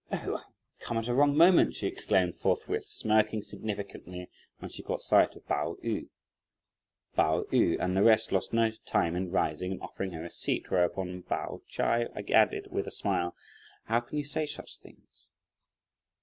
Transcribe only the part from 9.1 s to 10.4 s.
in rising and offering her a